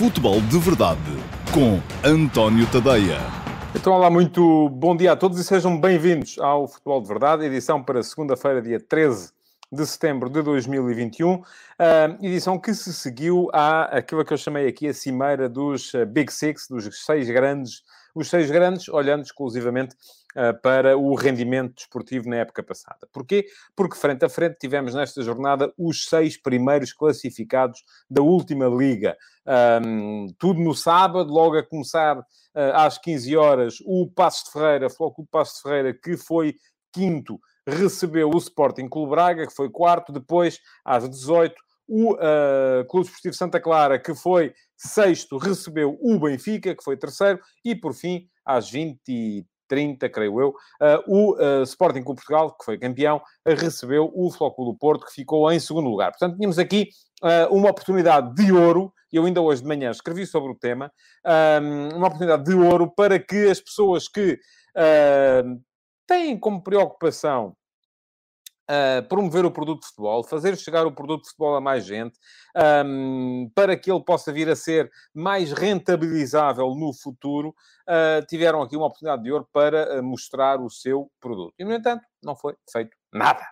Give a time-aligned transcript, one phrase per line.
[0.00, 0.98] Futebol de Verdade
[1.52, 3.18] com António Tadeia.
[3.74, 7.82] Então, olá, muito bom dia a todos e sejam bem-vindos ao Futebol de Verdade, edição
[7.82, 9.30] para segunda-feira, dia 13
[9.70, 11.44] de setembro de 2021, uh,
[12.22, 16.66] edição que se seguiu à que eu chamei aqui a cimeira dos uh, Big Six,
[16.68, 17.82] dos seis grandes,
[18.14, 19.94] os seis grandes, olhando exclusivamente
[20.62, 23.08] para o rendimento desportivo na época passada.
[23.12, 23.46] Porquê?
[23.74, 29.16] Porque frente a frente tivemos nesta jornada os seis primeiros classificados da última liga.
[29.84, 32.24] Um, tudo no sábado, logo a começar uh,
[32.74, 36.54] às 15 horas, o Passos de Ferreira, Floco Passos de Ferreira, que foi
[36.92, 41.54] quinto, recebeu o Sporting Clube Braga, que foi quarto, depois, às 18
[41.92, 47.40] o uh, Clube Esportivo Santa Clara, que foi sexto, recebeu o Benfica, que foi terceiro,
[47.64, 52.64] e por fim, às 20 30, creio eu, uh, o uh, Sporting Clube Portugal, que
[52.64, 56.10] foi campeão, recebeu o Flóculo do Porto, que ficou em segundo lugar.
[56.10, 56.88] Portanto, tínhamos aqui
[57.50, 60.90] uma oportunidade de ouro, e eu ainda hoje de manhã escrevi sobre o tema,
[61.92, 64.38] uma oportunidade de ouro para que as pessoas que
[66.06, 67.54] têm como preocupação
[68.70, 72.16] Uh, promover o produto de futebol, fazer chegar o produto de futebol a mais gente,
[72.86, 78.76] um, para que ele possa vir a ser mais rentabilizável no futuro, uh, tiveram aqui
[78.76, 81.52] uma oportunidade de ouro para uh, mostrar o seu produto.
[81.58, 83.44] E, no entanto, não foi feito nada.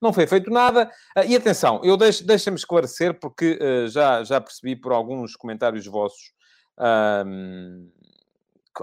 [0.00, 0.90] Não foi feito nada.
[1.26, 6.32] e atenção, eu deixo, deixa-me esclarecer, porque já, já percebi por alguns comentários vossos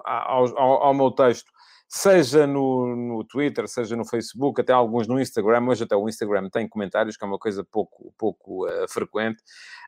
[0.03, 1.51] ao, ao, ao meu texto
[1.89, 5.67] seja no, no Twitter, seja no Facebook, até alguns no Instagram.
[5.67, 9.41] Hoje até o Instagram tem comentários, que é uma coisa pouco, pouco uh, frequente.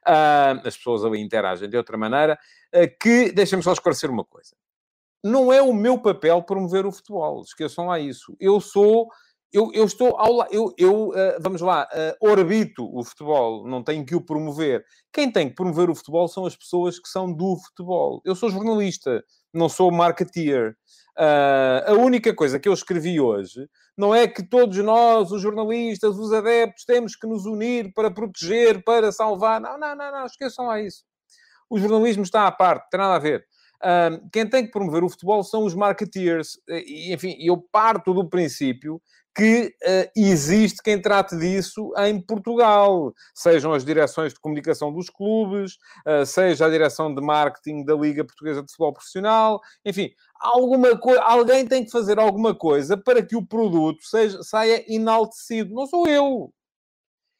[0.08, 2.40] Uh, as pessoas ali interagem de outra maneira.
[2.74, 4.56] Uh, que, deixem-me só esclarecer uma coisa.
[5.24, 7.44] Não é o meu papel promover o futebol.
[7.44, 8.36] Esqueçam lá isso.
[8.40, 9.08] Eu sou...
[9.54, 14.06] Eu, eu estou ao eu, eu uh, vamos lá, uh, orbito o futebol, não tenho
[14.06, 14.86] que o promover.
[15.12, 18.22] Quem tem que promover o futebol são as pessoas que são do futebol.
[18.24, 19.22] Eu sou jornalista,
[19.54, 20.78] não sou marketeer.
[21.18, 26.18] Uh, a única coisa que eu escrevi hoje não é que todos nós, os jornalistas,
[26.18, 29.60] os adeptos, temos que nos unir para proteger, para salvar.
[29.60, 31.04] Não, não, não, não esqueçam lá isso.
[31.70, 33.46] O jornalismo está à parte, tem nada a ver.
[33.82, 36.58] Uh, quem tem que promover o futebol são os marketeers.
[36.70, 39.02] E, enfim, eu parto do princípio
[39.36, 45.78] que uh, existe quem trate disso em Portugal, sejam as direções de comunicação dos clubes,
[46.06, 50.10] uh, seja a direção de marketing da Liga Portuguesa de Futebol Profissional, enfim,
[50.40, 50.90] alguma
[51.22, 55.74] alguém tem que fazer alguma coisa para que o produto seja, saia enaltecido.
[55.74, 56.52] Não sou eu.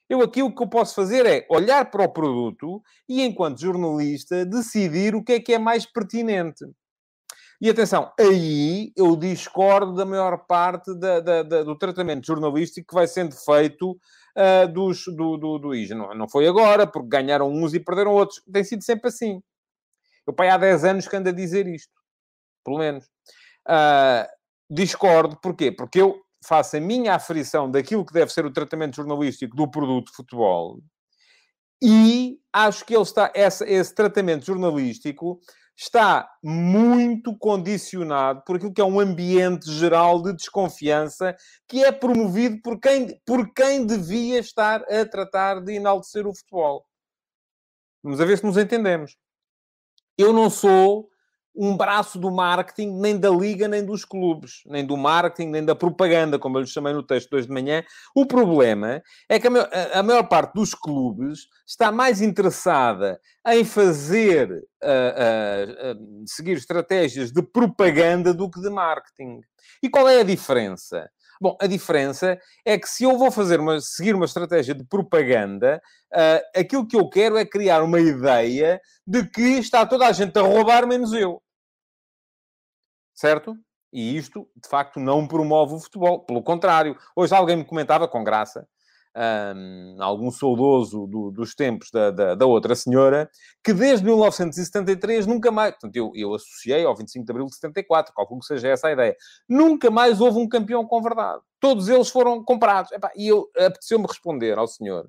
[0.10, 4.46] Eu aqui o que eu posso fazer é olhar para o produto e, enquanto jornalista,
[4.46, 6.66] decidir o que é que é mais pertinente.
[7.62, 12.96] E atenção, aí eu discordo da maior parte da, da, da, do tratamento jornalístico que
[12.96, 15.96] vai sendo feito uh, dos, do, do, do.
[15.96, 18.42] Não, não foi agora, porque ganharam uns e perderam outros.
[18.52, 19.44] Tem sido sempre assim.
[20.26, 21.94] Eu, pai, há 10 anos que ando a dizer isto.
[22.66, 23.06] Pelo menos.
[23.68, 24.26] Uh,
[24.68, 25.72] discordo, porquê?
[25.72, 30.08] Porque eu faço a minha aferição daquilo que deve ser o tratamento jornalístico do produto
[30.08, 30.82] de futebol
[31.82, 35.40] e acho que ele está, essa, esse tratamento jornalístico
[35.82, 41.36] está muito condicionado por aquilo que é um ambiente geral de desconfiança
[41.68, 46.86] que é promovido por quem, por quem devia estar a tratar de enaltecer o futebol.
[48.04, 49.18] Vamos a ver se nos entendemos.
[50.16, 51.11] Eu não sou
[51.56, 55.76] um braço do marketing, nem da liga, nem dos clubes, nem do marketing, nem da
[55.76, 57.84] propaganda, como eu lhe chamei no texto de hoje de manhã.
[58.16, 63.66] O problema é que a maior, a maior parte dos clubes está mais interessada em
[63.66, 69.42] fazer, uh, uh, uh, seguir estratégias de propaganda do que de marketing.
[69.84, 71.10] E qual é a diferença?
[71.42, 75.82] Bom, a diferença é que se eu vou fazer uma, seguir uma estratégia de propaganda,
[76.14, 80.38] uh, aquilo que eu quero é criar uma ideia de que está toda a gente
[80.38, 81.42] a roubar, menos eu.
[83.16, 83.58] Certo?
[83.92, 86.24] E isto, de facto, não promove o futebol.
[86.24, 88.68] Pelo contrário, hoje alguém me comentava com graça
[89.16, 93.30] um, algum saudoso do, dos tempos da, da, da, outra senhora,
[93.64, 95.72] que desde 1973 nunca mais.
[95.72, 98.92] Portanto, eu, eu associei ao 25 de abril de 74, calculo que seja essa a
[98.92, 99.16] ideia.
[99.48, 101.42] Nunca mais houve um campeão com verdade.
[101.60, 102.92] Todos eles foram comprados.
[102.92, 105.08] Epá, e eu apeteceu-me responder ao senhor,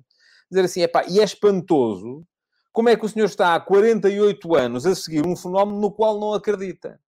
[0.49, 2.25] dizer assim: epá, e é espantoso
[2.71, 6.19] como é que o senhor está há 48 anos a seguir um fenómeno no qual
[6.19, 6.99] não acredita.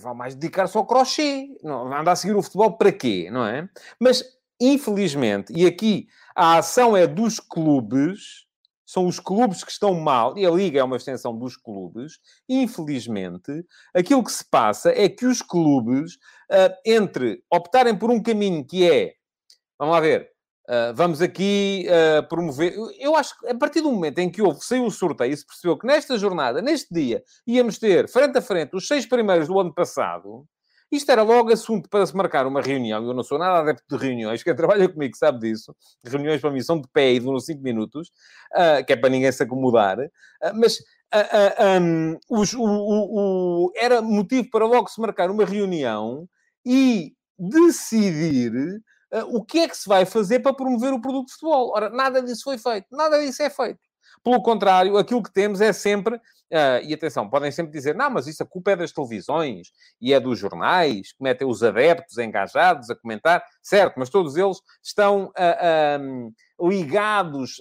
[0.00, 1.48] Vai mais dedicar-se ao crochê.
[1.62, 3.68] Não, anda a seguir o futebol para quê, não é?
[4.00, 4.24] Mas
[4.62, 6.06] infelizmente, e aqui
[6.36, 8.46] a ação é dos clubes,
[8.86, 12.18] são os clubes que estão mal, e a Liga é uma extensão dos clubes,
[12.48, 13.64] infelizmente,
[13.94, 16.14] aquilo que se passa é que os clubes,
[16.50, 19.14] uh, entre optarem por um caminho que é,
[19.78, 20.32] vamos lá ver,
[20.68, 22.72] Uh, vamos aqui uh, promover.
[23.00, 25.76] Eu acho que a partir do momento em que houve, saiu o sorteio, se percebeu
[25.76, 29.74] que nesta jornada, neste dia, íamos ter frente a frente os seis primeiros do ano
[29.74, 30.46] passado.
[30.92, 33.02] Isto era logo assunto para se marcar uma reunião.
[33.06, 34.42] Eu não sou nada adepto de reuniões.
[34.42, 35.74] Quem trabalha comigo sabe disso.
[36.04, 38.12] Reuniões para mim são de pé e duram cinco minutos,
[38.52, 39.96] uh, que é para ninguém se acomodar.
[40.54, 40.78] mas
[41.82, 46.28] um, os, o, o, o, era motivo para logo se marcar uma reunião
[46.64, 48.52] e decidir
[49.12, 51.72] uh, o que é que se vai fazer para promover o produto de futebol.
[51.74, 52.86] Ora, nada disso foi feito.
[52.90, 53.80] Nada disso é feito.
[54.22, 58.26] Pelo contrário, aquilo que temos é sempre, uh, e atenção, podem sempre dizer, não, mas
[58.26, 59.68] isso a culpa é das televisões
[60.00, 64.58] e é dos jornais, que metem os adeptos engajados a comentar, certo, mas todos eles
[64.82, 66.32] estão uh,
[66.68, 67.56] ligados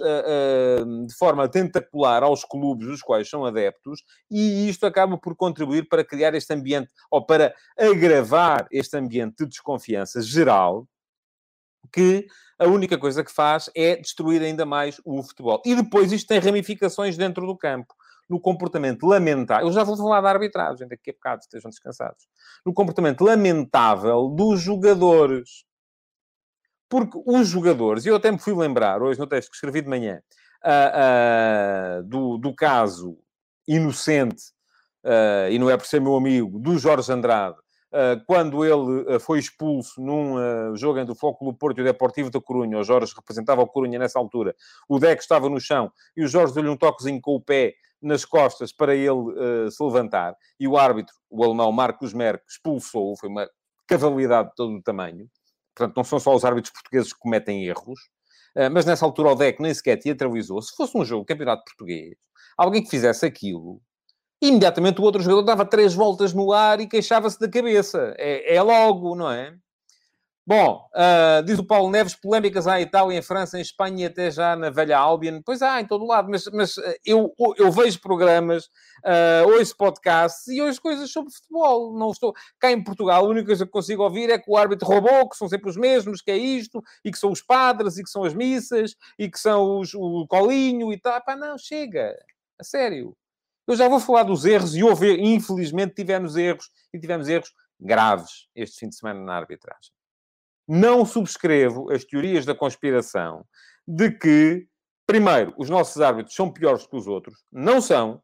[1.08, 6.06] de forma tentacular aos clubes dos quais são adeptos, e isto acaba por contribuir para
[6.06, 10.88] criar este ambiente, ou para agravar este ambiente de desconfiança geral,
[11.92, 12.28] que
[12.58, 15.62] a única coisa que faz é destruir ainda mais o futebol.
[15.66, 17.94] E depois isto tem ramificações dentro do campo.
[18.30, 22.28] No comportamento lamentável, eu já vou falar da arbitragem daqui a bocado, estejam descansados.
[22.66, 25.66] No comportamento lamentável dos jogadores.
[26.88, 29.90] Porque os jogadores, e eu até me fui lembrar, hoje no texto que escrevi de
[29.90, 30.22] manhã,
[30.64, 33.18] uh, uh, do, do caso
[33.68, 34.44] inocente,
[35.06, 37.58] uh, e não é por ser meu amigo, do Jorge Andrade,
[38.26, 42.30] quando ele ah, foi expulso num ah, jogo entre o Foco Porto e o Deportivo
[42.30, 44.56] da Corunha, o Jorge representava o Corunha nessa altura,
[44.88, 48.26] o Deco estava no chão e o Jorge deu-lhe um toquezinho com o pé nas
[48.26, 53.48] costas para ele se levantar, e o árbitro, o alemão Marcos Merck, expulsou-o, foi uma
[53.88, 55.30] cavalidade de todo o tamanho.
[55.76, 58.00] Portanto, não são só os árbitros portugueses que cometem erros,
[58.72, 60.62] mas nessa altura o Deco nem sequer teatralizou.
[60.62, 62.16] Se fosse um jogo campeonato português,
[62.58, 63.80] alguém que fizesse aquilo,
[64.42, 68.14] imediatamente o outro jogador dava três voltas no ar e queixava-se da cabeça.
[68.18, 69.56] É, é, logo, não é?
[70.46, 74.06] Bom, uh, diz o Paulo Neves, polémicas há em Itália, em França, em Espanha e
[74.08, 75.40] até já na velha Albion.
[75.46, 80.48] Pois há, em todo lado, mas, mas ah, eu, eu vejo programas, uh, ouço podcasts
[80.48, 81.98] e ouço coisas sobre futebol.
[81.98, 82.34] Não estou...
[82.60, 85.38] Cá em Portugal, a única coisa que consigo ouvir é que o árbitro roubou, que
[85.38, 88.24] são sempre os mesmos, que é isto, e que são os padres, e que são
[88.24, 91.22] as missas, e que são os, o colinho e tal.
[91.24, 92.16] Pá, não, chega.
[92.60, 93.16] A sério.
[93.68, 98.48] Eu já vou falar dos erros e houve, infelizmente, tivemos erros e tivemos erros graves
[98.56, 99.92] este fim de semana na arbitragem.
[100.68, 103.46] Não subscrevo as teorias da conspiração
[103.88, 104.68] de que,
[105.06, 107.44] primeiro, os nossos árbitros são piores que os outros.
[107.52, 108.22] Não são.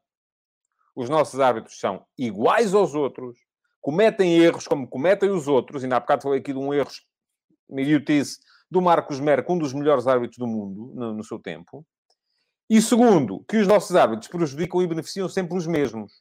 [0.96, 3.38] Os nossos árbitros são iguais aos outros,
[3.80, 5.84] cometem erros como cometem os outros.
[5.84, 6.90] Ainda há bocado falei aqui de um erro
[7.70, 8.40] idiotice
[8.70, 11.86] do Marcos Merck, um dos melhores árbitros do mundo no, no seu tempo.
[12.70, 16.12] E segundo, que os nossos árbitros prejudicam e beneficiam sempre os mesmos.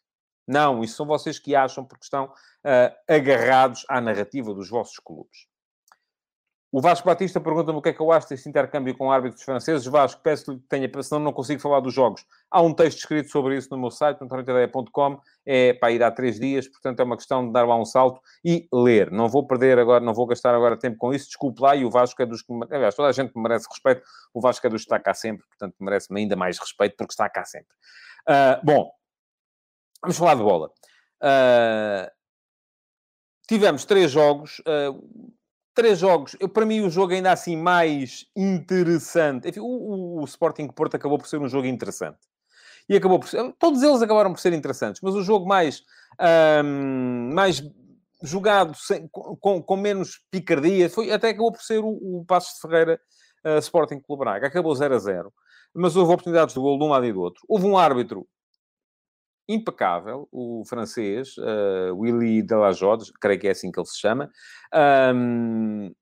[0.46, 5.48] Não, isso são vocês que acham porque estão uh, agarrados à narrativa dos vossos clubes.
[6.76, 9.86] O Vasco Batista pergunta-me o que é que eu acho desse intercâmbio com árbitros franceses.
[9.86, 12.22] Vasco, peço-lhe que tenha, senão não consigo falar dos jogos.
[12.50, 14.28] Há um texto escrito sobre isso no meu site, no
[15.46, 18.20] é para ir há três dias, portanto é uma questão de dar lá um salto
[18.44, 19.10] e ler.
[19.10, 21.90] Não vou perder agora, não vou gastar agora tempo com isso, desculpe lá, e o
[21.90, 24.02] Vasco é dos que, aliás, toda a gente merece respeito,
[24.34, 27.26] o Vasco é dos que está cá sempre, portanto merece-me ainda mais respeito porque está
[27.30, 27.72] cá sempre.
[28.28, 28.90] Uh, bom,
[30.02, 30.70] vamos falar de bola.
[31.22, 32.10] Uh,
[33.48, 35.32] tivemos três jogos, uh,
[35.76, 36.34] três jogos.
[36.40, 39.48] Eu, para mim, o jogo ainda assim mais interessante.
[39.48, 42.18] Enfim, o, o, o, Sporting Porto acabou por ser um jogo interessante.
[42.88, 43.52] E acabou por ser...
[43.58, 45.84] Todos eles acabaram por ser interessantes, mas o jogo mais...
[47.32, 47.62] Mais
[48.22, 52.60] jogado sem, com, com, menos picardia foi, até acabou por ser o, o Passos de
[52.62, 52.98] Ferreira
[53.44, 54.46] uh, Sporting Clube Braga.
[54.46, 55.32] Acabou 0 a 0.
[55.74, 57.42] Mas houve oportunidades de gol de um lado e do outro.
[57.46, 58.26] Houve um árbitro
[59.48, 64.30] impecável, o francês, uh, Willy Delajodes, creio que é assim que ele se chama.
[65.14, 65.92] Um,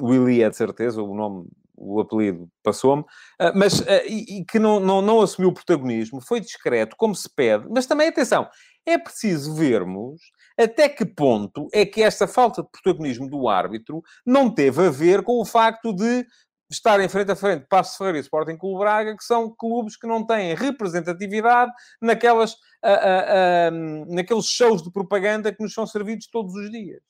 [0.00, 4.58] Willy é de certeza, o nome, o apelido passou-me, uh, mas uh, e, e, que
[4.58, 8.48] não, não, não assumiu protagonismo, foi discreto, como se pede, mas também, atenção,
[8.86, 10.20] é preciso vermos
[10.58, 15.22] até que ponto é que esta falta de protagonismo do árbitro não teve a ver
[15.22, 16.24] com o facto de
[16.70, 20.26] estarem frente a frente Passo Ferreira e Sporting Clube Braga, que são clubes que não
[20.26, 22.56] têm representatividade naquelas, uh,
[22.86, 27.02] uh, uh, naqueles shows de propaganda que nos são servidos todos os dias.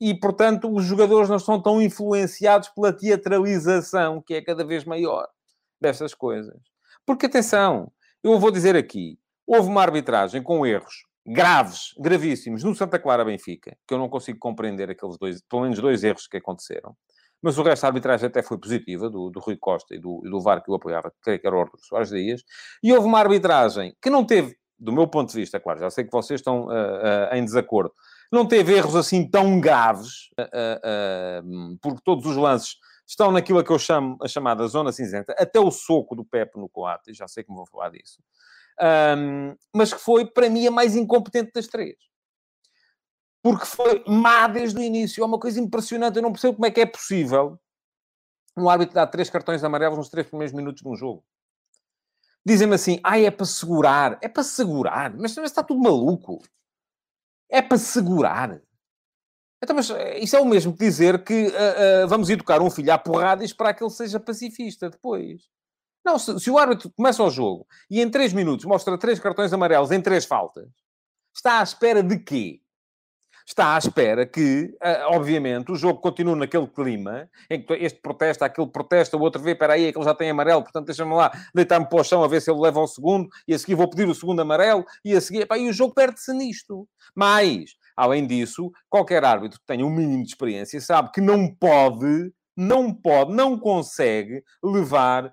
[0.00, 5.28] E, portanto, os jogadores não são tão influenciados pela teatralização, que é cada vez maior,
[5.80, 6.58] dessas coisas.
[7.06, 12.98] Porque, atenção, eu vou dizer aqui, houve uma arbitragem com erros graves, gravíssimos, no Santa
[12.98, 16.96] Clara Benfica, que eu não consigo compreender aqueles dois, pelo menos dois erros que aconteceram.
[17.42, 20.30] Mas o resto da arbitragem até foi positiva, do, do Rui Costa e do, e
[20.30, 22.44] do VAR que o apoiava, creio que era o Arthur Soares Dias.
[22.82, 26.04] E houve uma arbitragem que não teve, do meu ponto de vista, claro, já sei
[26.04, 27.92] que vocês estão uh, uh, em desacordo,
[28.30, 33.78] não teve erros assim tão graves, uh, porque todos os lances estão naquilo que eu
[33.78, 37.50] chamo a chamada zona cinzenta, até o soco do Pepe no Coates, já sei que
[37.50, 38.22] me vou falar disso,
[39.18, 41.96] um, mas que foi, para mim, a mais incompetente das três.
[43.42, 45.22] Porque foi má desde o início.
[45.22, 46.16] É uma coisa impressionante.
[46.16, 47.58] Eu não percebo como é que é possível
[48.56, 51.24] um árbitro dar três cartões amarelos nos três primeiros minutos de um jogo.
[52.44, 54.18] Dizem-me assim, ah, é para segurar.
[54.20, 55.12] É para segurar.
[55.16, 56.42] Mas, mas está tudo maluco.
[57.50, 58.60] É para segurar.
[59.62, 62.70] Então, mas eh, isso é o mesmo que dizer que uh, uh, vamos educar um
[62.70, 65.42] filho à porrada e esperar que ele seja pacifista depois.
[66.04, 69.52] Não, se, se, o árbitro começa o jogo e em três minutos mostra três cartões
[69.52, 70.68] amarelos em três faltas,
[71.34, 72.60] está à espera de quê?
[73.46, 74.74] Está à espera que,
[75.08, 79.52] obviamente, o jogo continue naquele clima, em que este protesta, aquele protesta, o outro vê,
[79.52, 82.40] espera aí, aquele já tem amarelo, portanto deixa-me lá deitar-me para o chão a ver
[82.40, 85.20] se ele leva o segundo, e a seguir vou pedir o segundo amarelo, e a
[85.20, 86.88] seguir, epá, e o jogo perde-se nisto.
[87.14, 92.32] Mas, Além disso, qualquer árbitro que tenha um mínimo de experiência sabe que não pode,
[92.56, 95.32] não pode, não consegue levar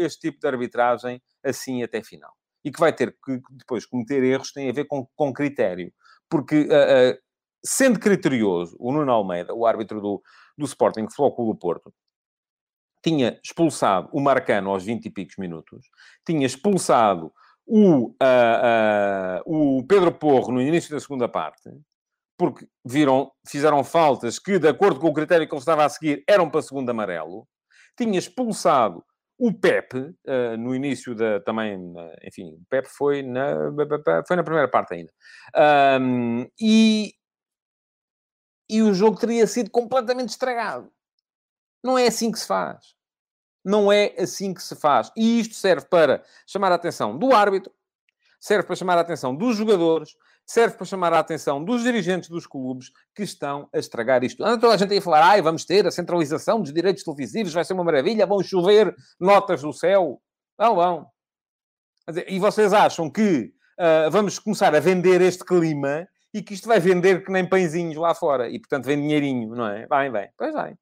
[0.00, 2.32] este tipo de arbitragem assim até final.
[2.64, 5.92] E que vai ter que depois cometer erros tem a ver com, com critério.
[6.28, 7.18] Porque, uh, uh,
[7.64, 10.22] sendo criterioso, o Nuno Almeida, o árbitro do,
[10.56, 11.94] do Sporting Futebol Clube do Porto,
[13.02, 15.86] tinha expulsado o Marcano aos 20 e picos minutos,
[16.26, 17.32] tinha expulsado
[17.66, 21.70] o, uh, o Pedro Porro no início da segunda parte,
[22.36, 26.22] porque viram, fizeram faltas que, de acordo com o critério que ele estava a seguir,
[26.26, 27.46] eram para segundo amarelo.
[27.96, 29.04] Tinha expulsado
[29.38, 33.54] o Pepe uh, no início da também, enfim, o Pepe foi na,
[34.26, 35.12] foi na primeira parte ainda.
[36.00, 37.14] Um, e,
[38.68, 40.90] e o jogo teria sido completamente estragado.
[41.84, 42.94] Não é assim que se faz.
[43.64, 45.12] Não é assim que se faz.
[45.16, 47.72] E isto serve para chamar a atenção do árbitro,
[48.40, 50.10] serve para chamar a atenção dos jogadores,
[50.46, 54.42] serve para chamar a atenção dos dirigentes dos clubes que estão a estragar isto.
[54.42, 57.52] Anda toda a gente aí a falar, ai, vamos ter a centralização dos direitos televisivos,
[57.52, 60.20] vai ser uma maravilha, vão chover notas do céu.
[60.58, 61.06] Não vão.
[62.26, 66.80] E vocês acham que uh, vamos começar a vender este clima e que isto vai
[66.80, 69.86] vender que nem pãezinhos lá fora e, portanto, vem dinheirinho, não é?
[69.86, 70.28] Vai, vem.
[70.36, 70.74] Pois vai.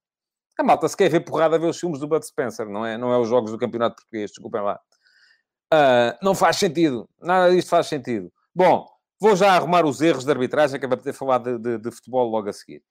[0.58, 2.96] A malta se quer ver porrada ver os filmes do Bud Spencer, não é?
[2.96, 4.80] Não é os jogos do Campeonato Português, desculpem lá.
[5.76, 7.08] Uh, não faz sentido.
[7.20, 8.32] Nada disto faz sentido.
[8.54, 8.86] Bom,
[9.20, 11.90] vou já arrumar os erros de arbitragem, que é para ter falado de, de, de,
[11.90, 12.82] futebol logo a seguir.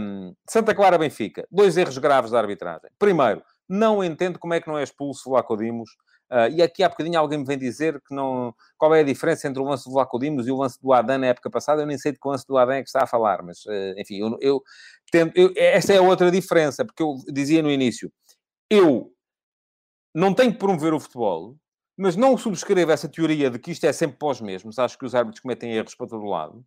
[0.00, 2.90] Um, Santa Clara Benfica, dois erros graves da arbitragem.
[2.98, 5.90] Primeiro, não entendo como é que não é expulso o Lacodimos
[6.30, 8.54] Uh, e aqui há bocadinho alguém me vem dizer que não...
[8.76, 11.28] Qual é a diferença entre o lance do Vlacodimos e o lance do Adan na
[11.28, 11.82] época passada?
[11.82, 13.94] Eu nem sei de que lance do Adan é que está a falar, mas, uh,
[13.96, 14.62] enfim, eu, eu,
[15.10, 18.12] tento, eu, esta é outra diferença, porque eu dizia no início,
[18.68, 19.10] eu
[20.14, 21.56] não tenho que promover o futebol,
[21.98, 24.78] mas não subscrevo essa teoria de que isto é sempre pós mesmos.
[24.78, 26.64] Acho que os árbitros cometem erros para todo lado.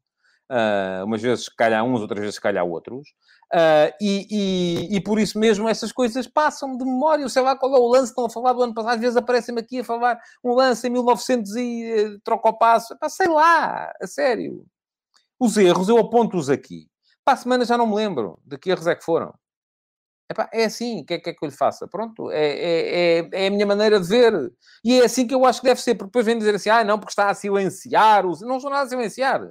[0.51, 3.07] Uh, umas vezes calhar uns, outras vezes calhar outros.
[3.53, 7.29] Uh, e, e, e, por isso mesmo essas coisas passam de memória.
[7.29, 9.61] Sei lá qual é o lance, estão a falar do ano passado, às vezes aparecem-me
[9.61, 12.93] aqui a falar um lance em 1900 e uh, troca o passo.
[13.07, 14.65] Sei lá, a sério.
[15.39, 16.87] Os erros, eu aponto-os aqui.
[17.23, 19.33] Para a semana já não me lembro de que erros é que foram.
[20.31, 21.87] Epá, é assim, o que é, que é que eu lhe faça?
[21.87, 24.33] Pronto, é, é, é, é, a minha maneira de ver.
[24.83, 26.83] E é assim que eu acho que deve ser, porque depois vem dizer assim, ah,
[26.83, 28.25] não, porque está a silenciar.
[28.25, 28.41] Os...
[28.41, 29.41] Não estou nada a silenciar.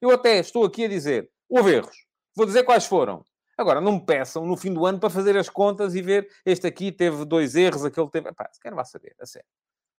[0.00, 1.96] Eu até estou aqui a dizer, houve erros.
[2.36, 3.24] Vou dizer quais foram.
[3.56, 6.68] Agora, não me peçam no fim do ano para fazer as contas e ver este
[6.68, 8.32] aqui teve dois erros, aquele teve.
[8.32, 9.48] Pá, se quer vá saber, a sério.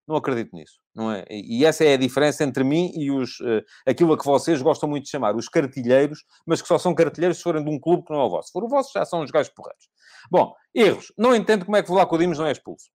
[0.09, 1.23] Não acredito nisso, não é?
[1.29, 4.89] E essa é a diferença entre mim e os, uh, aquilo a que vocês gostam
[4.89, 8.03] muito de chamar os cartilheiros, mas que só são cartilheiros se forem de um clube
[8.03, 8.47] que não é o vosso.
[8.47, 9.87] Se for o vosso, já são os gajos porreiros.
[10.31, 11.13] Bom, erros.
[11.15, 12.89] Não entendo como é que o Vlaco Dimos não é expulso.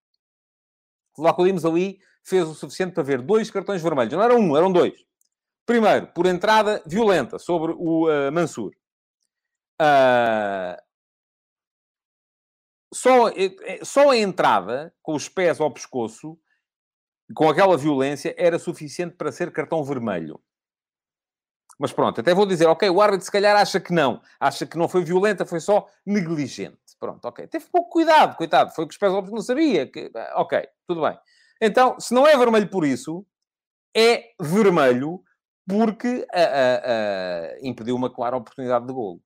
[1.17, 4.13] O Vlaco Dimos ali fez o suficiente para ver dois cartões vermelhos.
[4.13, 4.99] Não era um, eram dois.
[5.65, 8.73] Primeiro, por entrada violenta sobre o uh, Mansur.
[9.81, 10.83] Uh,
[12.93, 13.31] só,
[13.85, 16.37] só a entrada, com os pés ao pescoço,
[17.33, 20.41] com aquela violência, era suficiente para ser cartão vermelho.
[21.79, 24.21] Mas pronto, até vou dizer, ok, o árbitro se calhar acha que não.
[24.39, 26.79] Acha que não foi violenta, foi só negligente.
[27.01, 27.47] Pronto, ok.
[27.49, 28.71] Teve pouco cuidado, coitado.
[28.71, 29.87] Foi que os pés não sabia.
[29.91, 30.11] Que...
[30.37, 31.19] Ok, tudo bem.
[31.61, 33.27] Então, se não é vermelho por isso,
[33.95, 35.23] é vermelho
[35.67, 39.21] porque uh, uh, uh, impediu uma clara oportunidade de golo.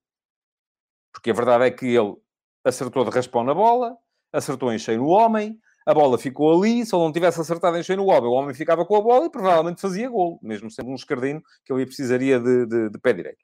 [1.12, 2.17] Porque a verdade é que ele
[2.64, 3.97] acertou de raspão na bola,
[4.33, 7.83] acertou em cheio no homem, a bola ficou ali, se ele não tivesse acertado em
[7.83, 10.90] cheio no homem, o homem ficava com a bola e provavelmente fazia gol, mesmo sendo
[10.90, 13.38] um escardino que ele precisaria de, de, de pé direito.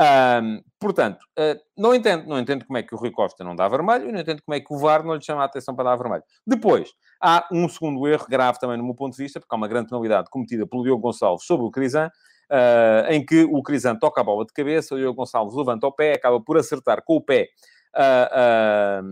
[0.00, 3.66] Um, portanto, uh, não entendo, não entendo como é que o Rui Costa não dá
[3.66, 5.90] vermelho e não entendo como é que o VAR não lhe chama a atenção para
[5.90, 6.22] dar vermelho.
[6.46, 9.66] Depois, há um segundo erro grave também no meu ponto de vista, porque há uma
[9.66, 14.20] grande penalidade cometida pelo Diogo Gonçalves sobre o Crisan, uh, em que o Crisan toca
[14.20, 17.20] a bola de cabeça, o Diogo Gonçalves levanta o pé, acaba por acertar com o
[17.20, 17.48] pé
[17.96, 19.02] uh,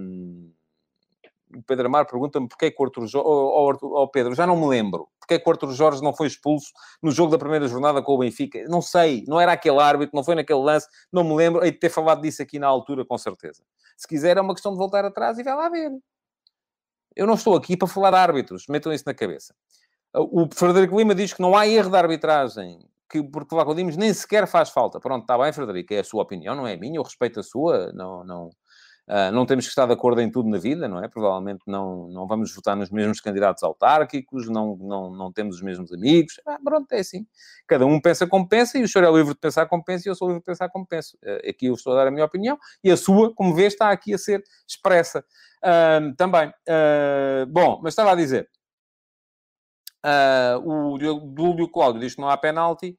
[1.55, 3.26] o Pedro Amar pergunta-me porquê que o Arthur Jorge...
[3.26, 5.09] Oh, Pedro, já não me lembro.
[5.19, 8.19] Porquê que o Arthur Jorge não foi expulso no jogo da primeira jornada com o
[8.19, 8.64] Benfica?
[8.69, 9.25] Não sei.
[9.26, 10.87] Não era aquele árbitro, não foi naquele lance.
[11.12, 11.64] Não me lembro.
[11.64, 13.62] Hei de ter falado disso aqui na altura, com certeza.
[13.97, 15.90] Se quiser, é uma questão de voltar atrás e vai lá ver.
[17.17, 18.67] Eu não estou aqui para falar de árbitros.
[18.69, 19.55] Metam isso na cabeça.
[20.14, 22.78] O Frederico Lima diz que não há erro de arbitragem.
[23.11, 25.00] Que, porque Vlaco Dimos nem sequer faz falta.
[25.00, 25.95] Pronto, está bem, Frederico.
[25.95, 26.99] É a sua opinião, não é a minha.
[26.99, 27.93] Eu respeito a sua.
[27.93, 28.23] Não...
[28.25, 28.50] não
[29.08, 31.08] Uh, não temos que estar de acordo em tudo na vida, não é?
[31.08, 35.90] Provavelmente não, não vamos votar nos mesmos candidatos autárquicos, não, não, não temos os mesmos
[35.90, 36.38] amigos.
[36.46, 37.26] Ah, pronto, é assim.
[37.66, 40.10] Cada um pensa como pensa e o senhor é livre de pensar como pensa e
[40.10, 41.16] eu sou livre de pensar como penso.
[41.24, 43.90] Uh, aqui eu estou a dar a minha opinião e a sua, como vê, está
[43.90, 45.24] aqui a ser expressa
[45.64, 46.52] uh, também.
[47.48, 48.46] bom, mas estava a dizer.
[50.62, 52.98] o Dúlio Cláudio diz que não há penalti.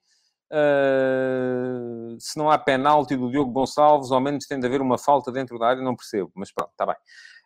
[0.52, 5.32] Uh, se não há penalti do Diogo Gonçalves, ao menos tem de haver uma falta
[5.32, 6.96] dentro da área, não percebo, mas pronto, está bem.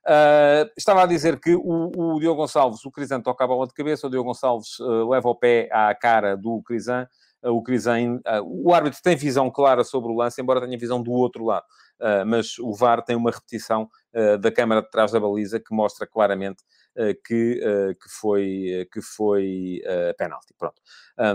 [0.06, 3.74] Uh, estava a dizer que o, o Diogo Gonçalves, o Crisan toca a bola de
[3.74, 7.08] cabeça, o Diogo Gonçalves uh, leva o pé à cara do Crisan,
[7.46, 11.46] o Crisan, o árbitro tem visão clara sobre o lance, embora tenha visão do outro
[11.46, 11.66] lado,
[12.26, 13.90] mas o VAR tem uma repetição
[14.40, 16.64] da câmara de trás da baliza que mostra claramente
[17.26, 17.60] que,
[18.02, 19.82] que foi, que foi
[20.18, 20.54] penalti.
[20.58, 20.82] Pronto.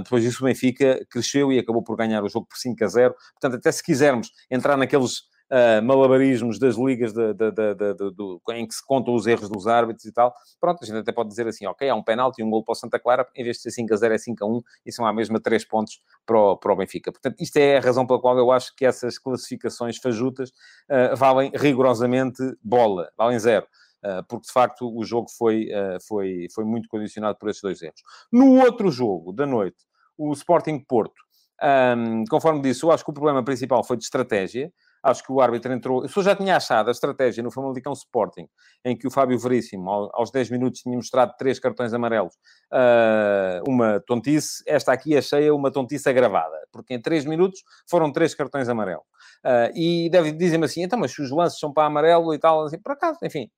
[0.03, 3.15] depois disso, o Benfica cresceu e acabou por ganhar o jogo por 5 a 0.
[3.41, 8.75] Portanto, até se quisermos entrar naqueles uh, malabarismos das ligas de, de, de, em que
[8.75, 11.67] se contam os erros dos árbitros e tal, pronto, a gente até pode dizer assim,
[11.67, 13.71] ok, há um penalti e um gol para o Santa Clara, em vez de ser
[13.71, 16.57] 5 a 0 é 5 a 1 e são à mesma 3 pontos para o,
[16.57, 17.12] para o Benfica.
[17.12, 21.50] Portanto, isto é a razão pela qual eu acho que essas classificações fajutas uh, valem
[21.55, 23.67] rigorosamente bola, valem zero.
[24.00, 25.69] Ah, porque de facto o jogo foi,
[26.07, 28.00] foi, foi muito condicionado por esses dois erros.
[28.31, 29.78] No outro jogo da noite,
[30.17, 31.21] o Sporting Porto,
[31.62, 34.73] um, conforme disse, eu acho que o problema principal foi de estratégia.
[35.09, 36.05] Acho que o árbitro entrou.
[36.05, 38.47] Eu já tinha achado a estratégia no Famalicão Sporting,
[38.85, 42.35] em que o Fábio Veríssimo, aos 10 minutos, tinha mostrado três cartões amarelos,
[42.73, 44.62] uh, uma tontice.
[44.67, 49.04] Esta aqui achei uma tontice agravada, porque em 3 minutos foram três cartões amarelos.
[49.45, 52.65] Uh, e deve dizer-me assim: então, mas se os lances são para amarelo e tal,
[52.65, 53.50] assim, por acaso, enfim,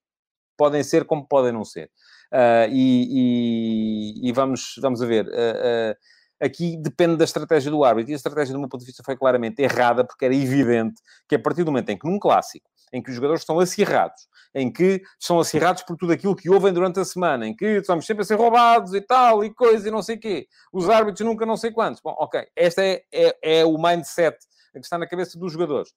[0.56, 1.90] podem ser como podem não ser.
[2.32, 5.26] Uh, e, e, e, vamos, vamos a ver.
[6.40, 8.10] Aqui depende da estratégia do árbitro.
[8.10, 11.34] E a estratégia, do meu ponto de vista, foi claramente errada, porque era evidente que
[11.34, 14.72] a partir do momento em que num clássico, em que os jogadores estão acirrados, em
[14.72, 18.22] que são acirrados por tudo aquilo que ouvem durante a semana, em que estamos sempre
[18.22, 20.46] a ser roubados e tal, e coisa, e não sei o quê.
[20.72, 22.00] Os árbitros nunca não sei quantos.
[22.02, 22.46] Bom, ok.
[22.56, 24.38] Este é, é, é o mindset
[24.72, 25.92] que está na cabeça dos jogadores.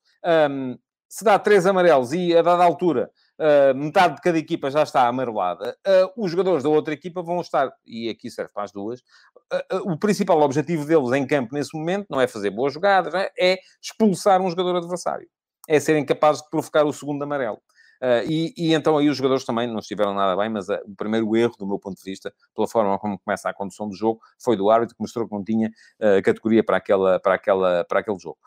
[0.49, 0.77] Um,
[1.07, 5.07] se dá três amarelos e a dada altura uh, metade de cada equipa já está
[5.07, 8.99] amarelada, uh, os jogadores da outra equipa vão estar, e aqui serve para as duas,
[9.01, 13.31] uh, o principal objetivo deles em campo nesse momento não é fazer boas jogadas, é?
[13.39, 15.27] é expulsar um jogador adversário.
[15.67, 17.61] É serem capazes de provocar o segundo amarelo.
[18.01, 20.95] Uh, e, e, então aí os jogadores também não estiveram nada bem, mas uh, o
[20.95, 24.19] primeiro erro, do meu ponto de vista, pela forma como começa a condução do jogo,
[24.37, 27.99] foi do árbitro que mostrou que não tinha uh, categoria para, aquela, para, aquela, para
[28.01, 28.37] aquele jogo.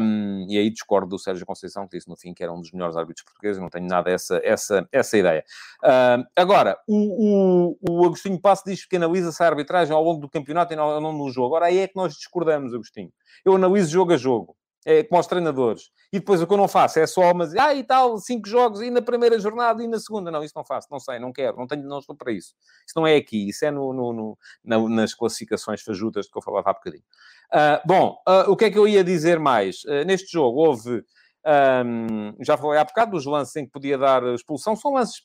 [0.00, 2.70] Um, e aí discordo do Sérgio Conceição, que disse no fim que era um dos
[2.72, 5.44] melhores árbitros portugueses, não tenho nada essa, essa, essa ideia.
[6.36, 10.72] agora, o, o, o, Agostinho Passo diz que analisa-se a arbitragem ao longo do campeonato
[10.72, 11.46] e não, não no jogo.
[11.46, 13.12] Agora aí é que nós discordamos, Agostinho.
[13.44, 15.90] Eu analiso jogo a jogo é, como aos treinadores.
[16.12, 18.82] E depois o que eu não faço é só, mas, ah, e tal, cinco jogos,
[18.82, 20.30] e na primeira jornada, e na segunda.
[20.30, 22.54] Não, isso não faço, não sei, não quero, não tenho, não estou para isso.
[22.86, 26.42] Isso não é aqui, isso é no, no, no na, nas classificações fajutas que eu
[26.42, 27.04] falava há bocadinho.
[27.52, 29.84] Uh, bom, uh, o que é que eu ia dizer mais?
[29.84, 31.04] Uh, neste jogo houve,
[31.84, 35.22] um, já falei há bocado, dos lances em que podia dar expulsão, são lances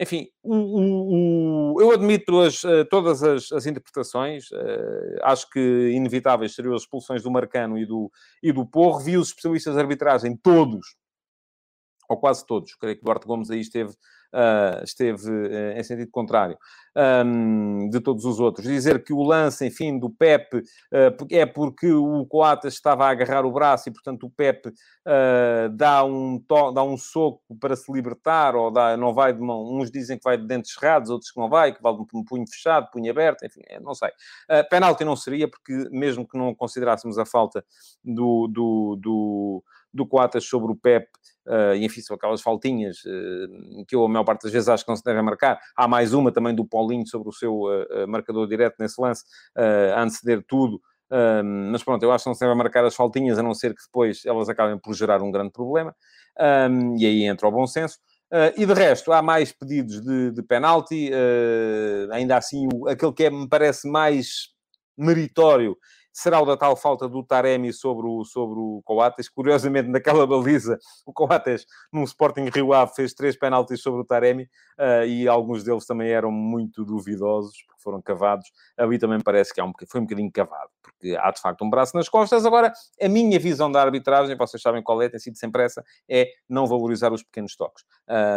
[0.00, 4.48] enfim, o, o, o, eu admito as, eh, todas as, as interpretações.
[4.52, 9.00] Uh, acho que inevitáveis seriam as expulsões do Marcano e do, e do Porro.
[9.00, 10.94] Vi os especialistas de arbitragem, todos,
[12.08, 12.76] ou quase todos.
[12.76, 13.92] Creio que Duarte Gomes aí esteve
[14.34, 16.56] uh, esteve uh, em sentido contrário
[17.24, 18.66] um, de todos os outros.
[18.66, 23.44] Dizer que o lance, enfim, do Pepe uh, é porque o Coates estava a agarrar
[23.44, 24.72] o braço e, portanto, o Pepe
[25.72, 26.38] dá, um
[26.74, 29.64] dá um soco para se libertar, ou dá, não vai de mão.
[29.64, 32.24] Uns dizem que vai de dentes cerrados, outros que não vai, que vai de um
[32.24, 34.08] punho fechado, punho aberto, enfim, é, não sei.
[34.08, 37.64] Uh, penalti não seria, porque mesmo que não considerássemos a falta
[38.04, 41.08] do, do, do, do Coates sobre o Pepe,
[41.46, 44.84] uh, e enfim, são aquelas faltinhas uh, que eu, a maior parte das vezes, acho
[44.84, 45.58] que não se devem marcar.
[45.76, 49.24] Há mais uma também do Paulinho sobre o seu uh, marcador direto nesse lance,
[49.94, 50.80] a anteceder tudo.
[51.72, 53.82] Mas pronto, eu acho que não se deve marcar as faltinhas, a não ser que
[53.82, 55.94] depois elas acabem por gerar um grande problema.
[56.70, 57.98] Um, e aí entra o bom senso.
[58.30, 61.10] Uh, e de resto, há mais pedidos de, de penalti.
[61.10, 64.48] Uh, ainda assim, o, aquele que é, me parece mais
[64.96, 65.76] meritório
[66.18, 69.28] será o da tal falta do Taremi sobre o, sobre o Coates.
[69.28, 70.76] Curiosamente, naquela baliza,
[71.06, 74.44] o Coates, num Sporting Rio Ave, fez três penaltis sobre o Taremi
[74.78, 78.50] uh, e alguns deles também eram muito duvidosos, porque foram cavados.
[78.76, 81.70] Ali também parece que há um, foi um bocadinho cavado, porque há de facto um
[81.70, 82.44] braço nas costas.
[82.44, 86.28] Agora, a minha visão da arbitragem, vocês sabem qual é, tem sido sempre essa, é
[86.48, 87.84] não valorizar os pequenos toques.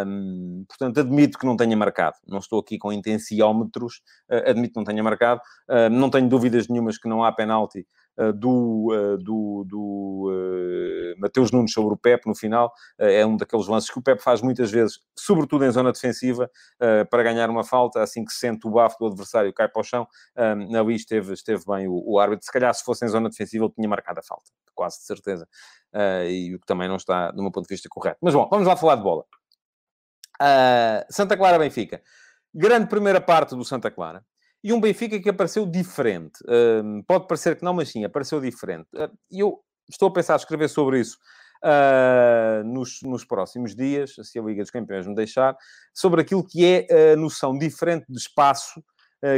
[0.06, 2.18] Um, portanto, admito que não tenha marcado.
[2.28, 5.42] Não estou aqui com intensiómetros, uh, admito que não tenha marcado.
[5.68, 11.74] Uh, não tenho dúvidas nenhumas que não há penalti uh, do, do, do Mateus Nunes
[11.74, 12.72] sobre o Pep no final.
[12.98, 16.50] é um daqueles lances que o Pep faz muitas vezes, sobretudo em zona defensiva,
[17.10, 20.08] para ganhar uma falta, assim que sente o bafo do adversário cai para o chão.
[20.36, 22.46] Ali esteve, esteve bem o, o árbitro.
[22.46, 25.48] Se calhar, se fosse em zona defensiva, ele tinha marcado a falta, quase de certeza.
[26.28, 28.20] e o que também não está, do meu ponto de vista, correto.
[28.22, 29.26] Mas bom, vamos lá falar de bola.
[31.10, 32.02] Santa Clara Benfica.
[32.54, 34.26] Grande primeira parte do Santa Clara.
[34.64, 36.40] E um Benfica que apareceu diferente.
[36.44, 38.88] Uh, pode parecer que não, mas sim, apareceu diferente.
[38.96, 41.18] Uh, e eu estou a pensar a escrever sobre isso
[42.66, 45.56] nos, nos, próximos dias, se a Liga dos Campeões me deixar,
[45.94, 48.84] sobre aquilo que é a noção diferente de espaço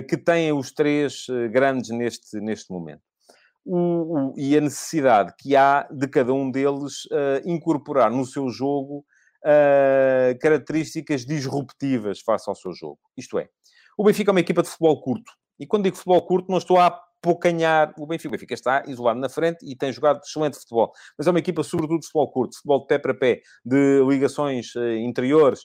[0.07, 3.01] que têm os três grandes neste, neste momento.
[3.65, 7.09] O, o, e a necessidade que há de cada um deles
[7.43, 9.03] incorporar no seu jogo
[9.43, 12.99] uh, características disruptivas face ao seu jogo.
[13.17, 13.49] Isto é,
[13.97, 15.31] o Benfica é uma equipa de futebol curto.
[15.59, 16.87] E quando digo futebol curto, não estou a
[17.23, 18.29] apocanhar o Benfica.
[18.29, 20.91] O Benfica está isolado na frente e tem jogado excelente futebol.
[21.17, 24.75] Mas é uma equipa, sobretudo, de futebol curto, futebol de pé para pé, de ligações
[24.75, 25.61] uh, interiores.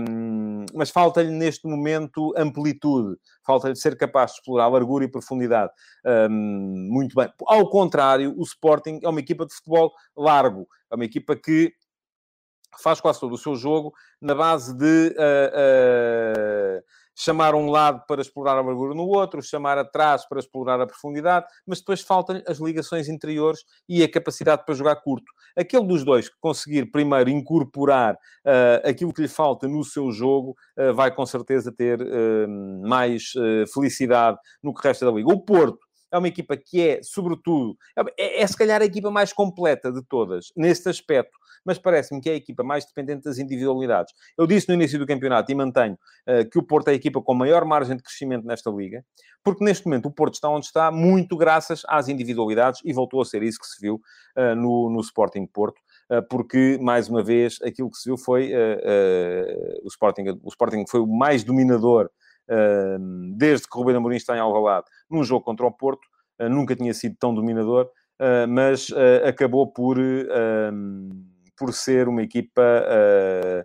[0.00, 3.16] Um, mas falta-lhe, neste momento, amplitude.
[3.44, 5.72] Falta-lhe ser capaz de explorar largura e profundidade.
[6.06, 7.28] Um, muito bem.
[7.46, 10.68] Ao contrário, o Sporting é uma equipa de futebol largo.
[10.90, 11.72] É uma equipa que
[12.80, 16.82] faz quase todo o seu jogo na base de uh, uh,
[17.14, 21.46] chamar um lado para explorar a largura no outro, chamar atrás para explorar a profundidade,
[21.66, 25.26] mas depois faltam as ligações interiores e a capacidade para jogar curto.
[25.56, 30.56] Aquele dos dois que conseguir primeiro incorporar uh, aquilo que lhe falta no seu jogo,
[30.94, 31.98] vai com certeza ter
[32.82, 33.32] mais
[33.72, 35.28] felicidade no que resta da liga.
[35.28, 35.78] O Porto
[36.12, 37.76] é uma equipa que é, sobretudo,
[38.18, 42.30] é, é se calhar a equipa mais completa de todas, neste aspecto, mas parece-me que
[42.30, 44.12] é a equipa mais dependente das individualidades.
[44.36, 45.98] Eu disse no início do campeonato e mantenho
[46.28, 49.04] uh, que o Porto é a equipa com maior margem de crescimento nesta liga,
[49.42, 53.24] porque neste momento o Porto está onde está muito graças às individualidades e voltou a
[53.24, 54.00] ser isso que se viu
[54.36, 58.52] uh, no, no Sporting Porto eh, porque, mais uma vez, aquilo que se viu foi
[58.52, 62.10] uh, uh, o, Sporting, o Sporting foi o mais dominador
[63.34, 66.06] desde que o Rubén Amorim está em Alvalade, num jogo contra o Porto,
[66.40, 67.86] uh, nunca tinha sido tão dominador,
[68.20, 69.96] uh, mas uh, acabou por,
[71.62, 72.60] por ser uma equipa...
[72.60, 73.64] Uh,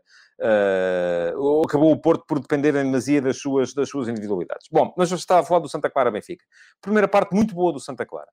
[1.66, 4.68] acabou o Porto por depender em demasia das suas, das suas individualidades.
[4.72, 6.46] Bom, mas eu estava a falar do Santa Clara Benfica.
[6.80, 8.30] Primeira parte muito boa do Santa Clara.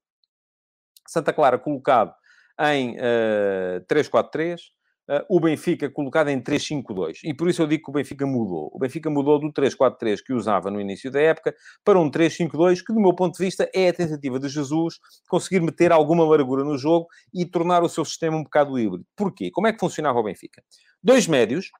[1.09, 2.15] Santa Clara colocado
[2.61, 4.84] em uh, 3-4-3, Uh,
[5.29, 7.19] o Benfica colocado em 3-5-2.
[7.25, 8.71] E por isso eu digo que o Benfica mudou.
[8.73, 12.93] O Benfica mudou do 3-4-3 que usava no início da época para um 3-5-2, que,
[12.93, 16.79] do meu ponto de vista, é a tentativa de Jesus conseguir meter alguma largura no
[16.79, 19.05] jogo e tornar o seu sistema um bocado híbrido.
[19.15, 19.51] Porquê?
[19.51, 20.63] Como é que funcionava o Benfica?
[21.03, 21.71] Dois médios,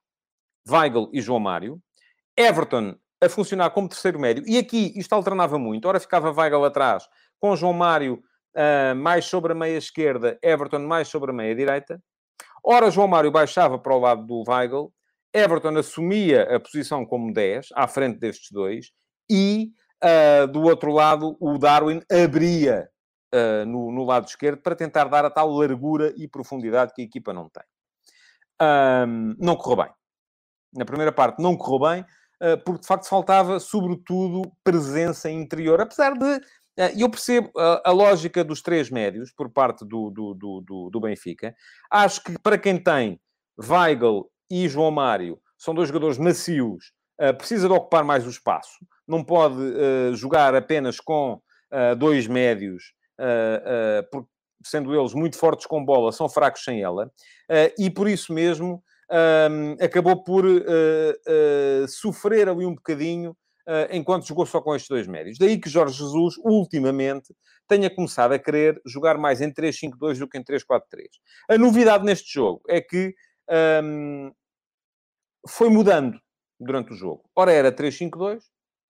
[0.69, 1.81] Weigl e João Mário,
[2.37, 5.87] Everton a funcionar como terceiro médio, e aqui isto alternava muito.
[5.87, 7.07] Ora ficava Weigl atrás,
[7.39, 8.21] com João Mário
[8.55, 12.01] uh, mais sobre a meia esquerda, Everton mais sobre a meia direita.
[12.67, 14.91] Ora, João Mário baixava para o lado do Weigl,
[15.31, 18.91] Everton assumia a posição como 10, à frente destes dois,
[19.29, 19.69] e
[20.03, 22.89] uh, do outro lado o Darwin abria
[23.35, 27.05] uh, no, no, lado esquerdo para tentar dar a tal largura e profundidade que a
[27.05, 27.63] equipa não tem.
[29.07, 29.93] Um, não correu bem.
[30.73, 36.17] Na primeira parte não correu bem, uh, porque de facto faltava, sobretudo, presença interior, apesar
[36.17, 36.41] de
[36.93, 40.99] e eu percebo a, a, lógica dos três médios por parte do, do, do, do,
[40.99, 41.55] Benfica.
[41.89, 43.19] Acho que para quem tem
[43.57, 48.85] Weigl e João Mário, são dois jogadores macios, uh, precisa de ocupar mais o espaço.
[49.07, 49.55] Não pode
[50.15, 51.39] jogar apenas com
[51.99, 52.95] dois médios,
[54.11, 54.27] por,
[54.63, 57.11] sendo eles muito fortes com bola, são fracos sem ela.
[57.77, 60.43] e por isso mesmo ehm, acabou por
[61.87, 63.37] sofrer ali um bocadinho
[63.91, 65.37] enquanto jogou só com estes dois médios.
[65.37, 67.33] Daí que Jorge Jesus, ultimamente,
[67.67, 70.81] tenha começado a querer jogar mais em 3-5-2 do que em 3-4-3.
[71.49, 73.15] A novidade neste jogo é que
[73.83, 74.31] um,
[75.47, 76.19] foi mudando
[76.59, 77.23] durante o jogo.
[77.35, 78.41] Ora era 3-5-2,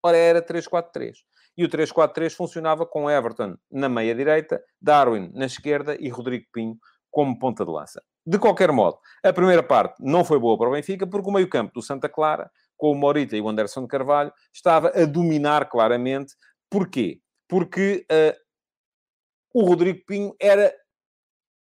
[0.04, 1.14] ora era 3-4-3.
[1.58, 6.78] E o 3-4-3 funcionava com Everton na meia-direita, Darwin na esquerda e Rodrigo Pinho
[7.10, 8.04] como ponta de lança.
[8.28, 11.72] De qualquer modo, a primeira parte não foi boa para o Benfica, porque o meio-campo
[11.74, 16.34] do Santa Clara com o Morita e o Anderson de Carvalho, estava a dominar claramente.
[16.70, 17.20] Porquê?
[17.48, 18.36] Porque uh,
[19.54, 20.74] o Rodrigo Pinho era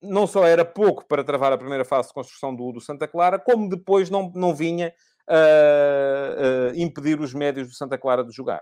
[0.02, 3.38] não só era pouco para travar a primeira fase de construção do, do Santa Clara,
[3.38, 4.94] como depois não, não vinha
[5.30, 8.62] uh, uh, impedir os médios do Santa Clara de jogar.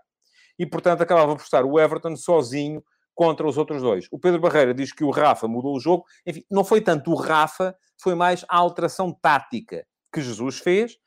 [0.58, 2.84] E, portanto, acabava por estar o Everton sozinho
[3.14, 4.08] contra os outros dois.
[4.12, 6.06] O Pedro Barreira diz que o Rafa mudou o jogo.
[6.26, 10.98] Enfim, não foi tanto o Rafa, foi mais a alteração tática que Jesus fez,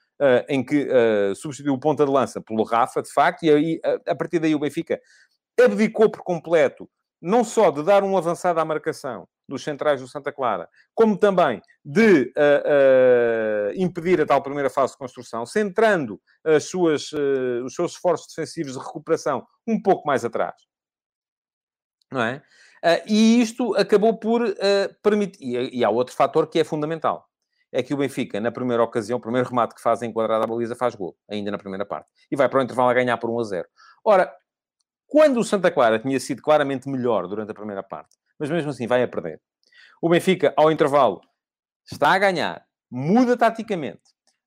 [0.48, 4.12] em que uh, substituiu o ponta de lança pelo Rafa, de facto, e aí, a,
[4.12, 5.00] a partir daí o Benfica
[5.58, 6.88] abdicou por completo,
[7.20, 11.60] não só de dar um avançado à marcação, dos centrais do Santa Clara, como também
[11.84, 17.74] de uh, uh, impedir a tal primeira fase de construção, centrando as suas, uh, os
[17.74, 20.54] seus esforços defensivos de recuperação um pouco mais atrás.
[22.10, 22.42] Não é?
[23.06, 24.42] e isto acabou por
[25.02, 25.44] permitir.
[25.44, 27.29] E, e há outro fator que é fundamental.
[27.72, 30.74] É que o Benfica, na primeira ocasião, o primeiro remate que faz enquadrado a baliza,
[30.74, 32.08] faz gol, ainda na primeira parte.
[32.30, 33.68] E vai para o intervalo a ganhar por 1 a 0.
[34.04, 34.34] Ora,
[35.06, 38.86] quando o Santa Clara tinha sido claramente melhor durante a primeira parte, mas mesmo assim
[38.86, 39.40] vai a perder.
[40.02, 41.20] O Benfica, ao intervalo,
[41.90, 44.02] está a ganhar, muda taticamente.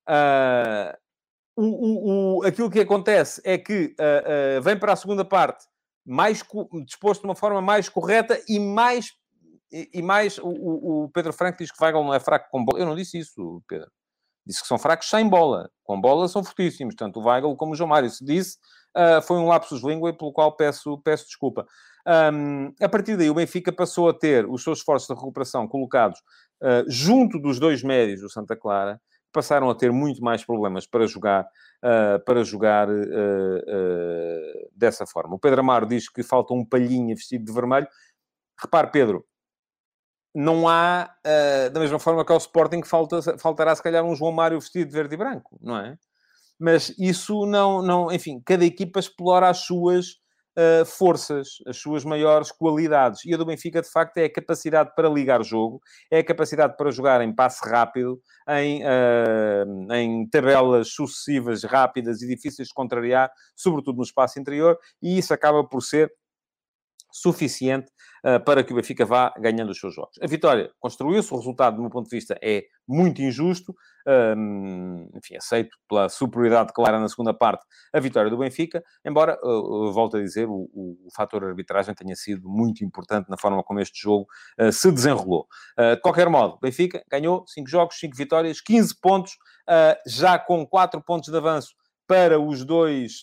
[0.10, 0.98] Uh,
[1.56, 5.66] o, o, aquilo que acontece é que uh, uh, vem para a segunda parte
[6.06, 6.44] mais
[6.86, 9.12] disposto de uma forma mais correta e mais.
[9.74, 12.80] E, mais o, o, Pedro Franco diz que Weigl não é fraco com bola.
[12.80, 13.90] Eu não disse isso, Pedro.
[14.46, 15.68] Disse que são fracos sem bola.
[15.84, 16.94] Com bola são fortíssimos.
[16.96, 18.10] Tanto o Weigl como o João Mário.
[18.10, 18.58] Se disse,
[18.96, 21.66] uh, foi um lapsus língua e pelo qual peço, peço desculpa.
[22.06, 26.20] Um, a partir daí, o Benfica passou a ter os seus esforços de recuperação colocados
[26.62, 31.08] uh, junto dos dois médios do Santa Clara, passaram a ter muito mais problemas para
[31.08, 31.46] jogar,
[31.84, 32.88] uh, para jogar
[34.76, 35.36] dessa forma.
[35.36, 37.88] O Pedro Amaro diz que falta um palhinha vestido de vermelho.
[38.62, 39.26] Repare, Pedro,
[40.34, 41.14] não há,
[41.72, 44.94] da mesma forma que ao Sporting, falta, faltará se calhar um João Mário vestido de
[44.94, 45.98] verde e branco, não é?
[46.60, 50.24] Mas isso não, não enfim, cada equipa explora as suas
[50.58, 53.26] uh, forças, as suas maiores qualidades.
[53.26, 56.76] E a do Benfica, de facto, é a capacidade para ligar jogo, é a capacidade
[56.78, 58.20] para jogar em passe rápido,
[58.50, 65.18] em, uh, em tabelas sucessivas, rápidas e difíceis de contrariar, sobretudo no espaço interior, e
[65.18, 66.12] isso acaba por ser
[67.14, 67.92] suficiente
[68.26, 70.18] uh, para que o Benfica vá ganhando os seus jogos.
[70.20, 73.74] A vitória construiu-se, o resultado, do meu ponto de vista, é muito injusto,
[75.16, 80.18] enfim, aceito pela superioridade clara na segunda parte a vitória do Benfica, embora, uh, volto
[80.18, 84.02] a dizer, o, o, o fator arbitragem tenha sido muito importante na forma como este
[84.02, 84.28] jogo
[84.60, 85.48] uh, se desenrolou.
[85.78, 89.34] De qualquer modo, Benfica ganhou 5 jogos, 5 vitórias, 15 pontos,
[90.06, 91.74] já com 4 pontos de avanço
[92.08, 93.22] para os dois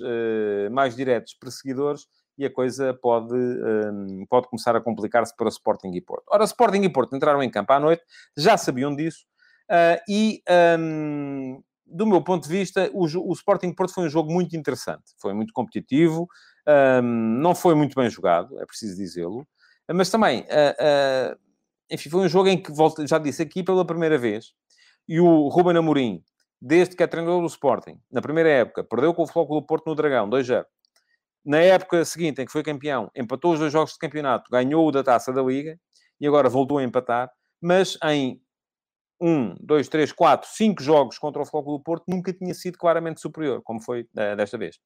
[0.71, 2.07] mais diretos perseguidores,
[2.39, 6.25] e a coisa pode, um, pode começar a complicar-se para Sporting e Porto.
[6.29, 8.03] Ora, Sporting e Porto entraram em campo à noite,
[8.37, 9.27] já sabiam disso,
[9.71, 10.43] uh, e
[10.79, 15.13] um, do meu ponto de vista, o, o Sporting Porto foi um jogo muito interessante,
[15.19, 16.29] foi muito competitivo,
[17.03, 19.47] um, não foi muito bem jogado, é preciso dizê-lo,
[19.93, 21.39] mas também, uh, uh,
[21.91, 22.73] enfim, foi um jogo em que,
[23.07, 24.53] já disse aqui pela primeira vez,
[25.09, 26.23] e o Ruben Amorim,
[26.61, 29.87] desde que é treinador do Sporting, na primeira época, perdeu com o Futebol do Porto
[29.87, 30.65] no Dragão, 2-0.
[31.45, 34.91] Na época seguinte, em que foi campeão, empatou os dois jogos de campeonato, ganhou o
[34.93, 35.79] da taça da Liga
[36.21, 37.31] e agora voltou a empatar,
[37.63, 38.41] mas em
[39.21, 43.21] um, dois, três, quatro, cinco jogos contra o Futebol do Porto nunca tinha sido claramente
[43.21, 44.77] superior, como foi uh, desta vez.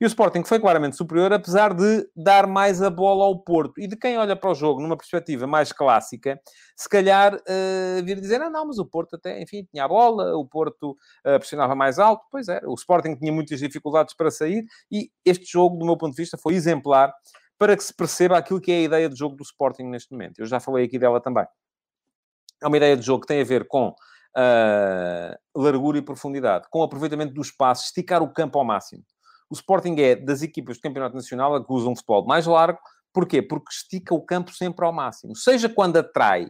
[0.00, 3.80] E o Sporting foi claramente superior, apesar de dar mais a bola ao Porto.
[3.80, 6.40] E de quem olha para o jogo numa perspectiva mais clássica,
[6.76, 10.36] se calhar uh, vir dizer, ah, não, mas o Porto até, enfim, tinha a bola,
[10.36, 12.24] o Porto uh, pressionava mais alto.
[12.30, 16.14] Pois é, o Sporting tinha muitas dificuldades para sair e este jogo, do meu ponto
[16.14, 17.12] de vista, foi exemplar
[17.58, 20.38] para que se perceba aquilo que é a ideia de jogo do Sporting neste momento.
[20.38, 21.44] Eu já falei aqui dela também.
[22.62, 26.82] É uma ideia de jogo que tem a ver com uh, largura e profundidade, com
[26.82, 29.02] aproveitamento do espaço, esticar o campo ao máximo.
[29.50, 32.78] O Sporting é das equipas do Campeonato Nacional que usam um futebol mais largo.
[33.12, 33.40] Porquê?
[33.40, 35.34] Porque estica o campo sempre ao máximo.
[35.34, 36.48] Seja quando atrai,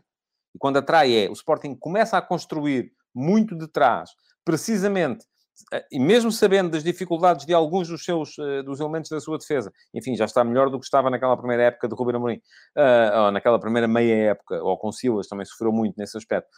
[0.54, 4.10] e quando atrai é, o Sporting começa a construir muito de trás,
[4.44, 5.24] precisamente,
[5.72, 9.38] eh, e mesmo sabendo das dificuldades de alguns dos seus, eh, dos elementos da sua
[9.38, 12.40] defesa, enfim, já está melhor do que estava naquela primeira época de Ruben Amorim,
[12.76, 16.48] uh, ou naquela primeira meia época, ou com Silas também sofreu muito nesse aspecto.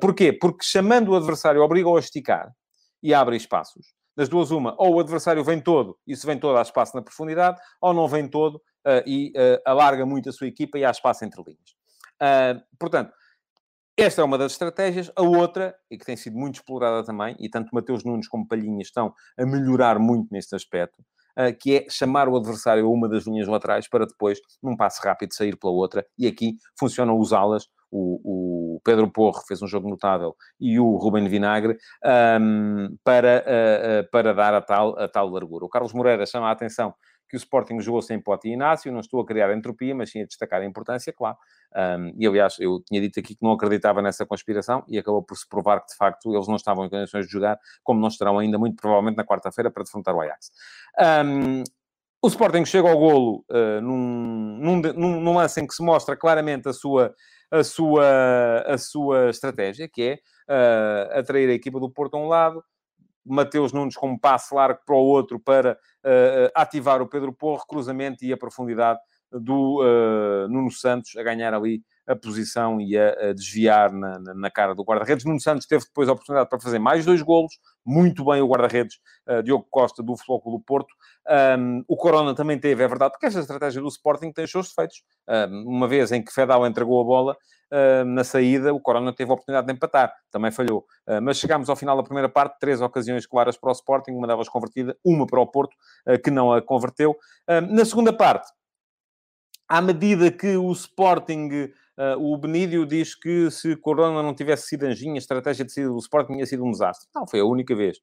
[0.00, 0.32] Porquê?
[0.32, 2.50] Porque chamando o adversário obriga-o a esticar
[3.02, 6.56] e abre espaços das duas, uma, ou o adversário vem todo e se vem todo
[6.56, 10.46] há espaço na profundidade, ou não vem todo uh, e uh, alarga muito a sua
[10.46, 11.70] equipa e há espaço entre linhas.
[12.22, 13.12] Uh, portanto,
[13.96, 15.10] esta é uma das estratégias.
[15.14, 18.82] A outra, e que tem sido muito explorada também, e tanto Mateus Nunes como Palhinha
[18.82, 21.04] estão a melhorar muito neste aspecto,
[21.60, 25.32] que é chamar o adversário a uma das linhas laterais para depois, num passo rápido,
[25.32, 26.04] sair pela outra.
[26.18, 30.96] E aqui funcionam os alas, o, o Pedro Porro fez um jogo notável e o
[30.96, 31.76] Ruben Vinagre
[32.40, 35.64] um, para, uh, para dar a tal, a tal largura.
[35.64, 36.94] O Carlos Moreira chama a atenção
[37.28, 40.22] que o Sporting jogou sem Pote e Inácio, não estou a criar entropia, mas sim
[40.22, 41.36] a destacar a importância, claro.
[41.74, 45.36] Um, e aliás, eu tinha dito aqui que não acreditava nessa conspiração e acabou por
[45.36, 48.38] se provar que de facto eles não estavam em condições de jogar, como não estarão
[48.38, 50.52] ainda muito provavelmente na quarta-feira para defrontar o Ajax.
[51.26, 51.64] Um,
[52.22, 56.68] o Sporting chega ao golo uh, num, num, num, lance em que se mostra claramente
[56.68, 57.12] a sua,
[57.54, 60.14] a sua, a sua estratégia, que é
[60.52, 62.64] uh, atrair a equipa do Porto a um lado,
[63.24, 67.64] Mateus Nunes com um passe largo para o outro para uh, ativar o Pedro Porro,
[67.66, 68.98] cruzamento e a profundidade
[69.32, 69.82] do
[70.48, 74.74] Nuno Santos a ganhar ali a posição e a, a desviar na, na, na, cara
[74.74, 75.24] do guarda-redes.
[75.24, 78.98] Nuno Santos teve depois a oportunidade para fazer mais dois golos, muito bem o guarda-redes
[79.28, 80.94] uh, Diogo Costa do Clube do Porto.
[81.58, 84.68] Um, o Corona também teve, é verdade, porque esta estratégia do Sporting tem os seus
[84.68, 85.02] defeitos.
[85.28, 87.36] Um, uma vez em que Fedal entregou a bola,
[88.06, 90.84] na saída, o Corona teve a oportunidade de empatar, também falhou.
[91.08, 94.28] Uh, mas chegámos ao final da primeira parte, três ocasiões claras para o Sporting, uma
[94.28, 95.74] delas convertida, uma para o Porto,
[96.22, 97.16] que não a converteu.
[97.68, 98.46] na segunda parte,
[99.68, 104.82] à medida que o Sporting Uh, o Benídio diz que se Corona não tivesse sido
[104.82, 107.08] anjinho, a estratégia de do Sporting tinha sido um desastre.
[107.14, 107.98] Não, foi a única vez.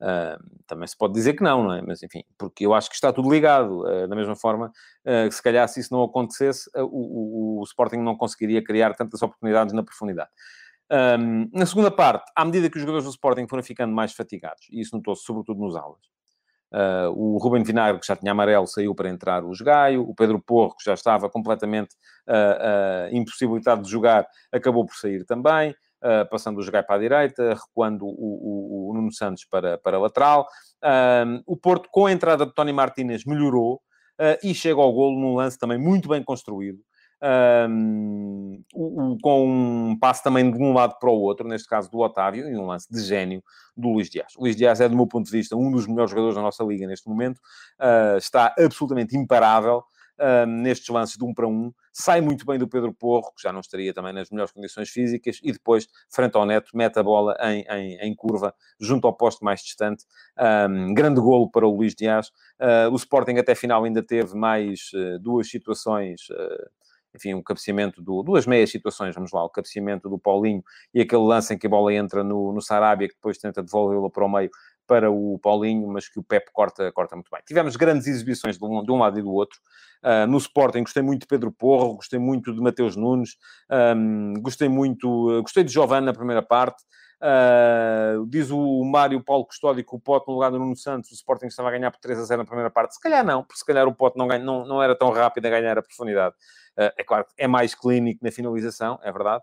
[0.00, 1.82] Uh, também se pode dizer que não, não é?
[1.82, 3.82] Mas enfim, porque eu acho que está tudo ligado.
[3.82, 4.72] Uh, da mesma forma,
[5.04, 9.22] uh, se calhar se isso não acontecesse, o, o, o, Sporting não conseguiria criar tantas
[9.22, 10.30] oportunidades na profundidade.
[10.90, 14.66] Um, na segunda parte, à medida que os jogadores do Sporting foram ficando mais fatigados,
[14.70, 16.00] e isso notou-se sobretudo nos aulas,
[16.72, 20.02] Uh, o Ruben Vinagre, que já tinha amarelo, saiu para entrar o Gaio.
[20.02, 21.94] O Pedro Porro, que já estava completamente
[22.28, 25.74] uh, uh, impossibilitado de jogar, acabou por sair também,
[26.30, 30.00] passando o Gaio para a direita, recuando o, o, o Nuno Santos para, para a
[30.00, 30.46] lateral.
[31.46, 33.80] o Porto, com a entrada de Tony Martínez, melhorou
[34.44, 36.78] e chega ao golo num lance também muito bem construído
[37.68, 38.62] um,
[39.22, 39.46] com
[39.90, 42.66] um passo também de um lado para o outro, neste caso do Otávio, e um
[42.66, 43.42] lance de gênio
[43.76, 44.34] do Luís Dias.
[44.36, 46.62] O Luís Dias é, do meu ponto de vista, um dos melhores jogadores da nossa
[46.64, 47.38] liga neste momento,
[47.80, 49.82] uh, está absolutamente imparável.
[50.20, 53.52] Uh, nestes lances de um para um, sai muito bem do Pedro Porro, que já
[53.52, 57.36] não estaria também nas melhores condições físicas, e depois, frente ao Neto, mete a bola
[57.40, 60.04] em, em, em curva, junto ao posto mais distante.
[60.68, 62.30] Um, grande golo para o Luís Dias.
[62.60, 66.22] Uh, o Sporting até final ainda teve mais uh, duas situações
[67.14, 71.22] enfim, um cabeceamento do, duas meias situações, vamos lá, o cabeceamento do Paulinho e aquele
[71.22, 74.28] lance em que a bola entra no, no Sarabia, que depois tenta devolvê-la para o
[74.28, 74.50] meio
[74.88, 77.42] para o Paulinho, mas que o Pep corta, corta muito bem.
[77.46, 79.58] Tivemos grandes exibições de um, de um lado e do outro.
[80.02, 83.36] Uh, no Sporting gostei muito de Pedro Porro, gostei muito de Mateus Nunes,
[83.94, 86.82] um, gostei muito, gostei de Giovanni na primeira parte.
[87.20, 91.14] Uh, diz o Mário Paulo Custódio que o Pote no lugar do Nuno Santos, o
[91.14, 92.94] Sporting estava a ganhar por 3 a 0 na primeira parte.
[92.94, 95.46] Se calhar não, porque se calhar o Pote não, ganha, não, não era tão rápido
[95.46, 96.34] a ganhar a profundidade.
[96.78, 99.42] Uh, é claro que é mais clínico na finalização, é verdade.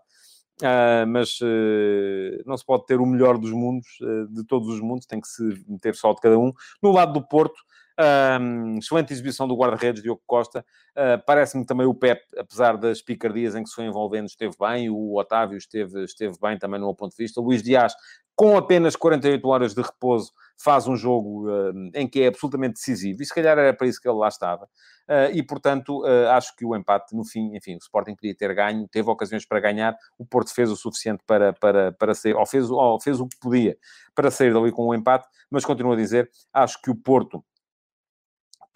[0.62, 4.80] Uh, mas uh, não se pode ter o melhor dos mundos, uh, de todos os
[4.80, 6.50] mundos, tem que se meter só de cada um.
[6.82, 7.60] No lado do Porto,
[7.98, 10.64] um, excelente exibição do guarda-redes Diogo Costa.
[10.92, 14.90] Uh, Parece-me também o Pep, apesar das picardias em que se foi envolvendo, esteve bem.
[14.90, 17.40] O Otávio esteve, esteve bem também no meu ponto de vista.
[17.40, 17.94] Luís Dias,
[18.34, 23.22] com apenas 48 horas de repouso, faz um jogo uh, em que é absolutamente decisivo.
[23.22, 24.64] E se calhar era para isso que ele lá estava.
[25.08, 28.54] Uh, e, portanto, uh, acho que o empate, no fim, enfim, o Sporting podia ter
[28.54, 32.44] ganho, teve ocasiões para ganhar, o Porto fez o suficiente para, para, para sair, ou
[32.44, 33.76] fez, ou fez o que podia
[34.14, 37.44] para sair dali com o empate, mas continuo a dizer, acho que o Porto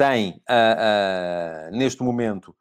[0.00, 2.56] tem, uh, uh, neste momento,